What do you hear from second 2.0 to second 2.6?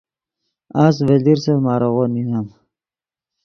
نینم